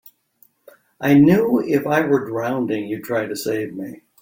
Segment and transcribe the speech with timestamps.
[0.99, 4.01] I knew if I were drowning you'd try to save me.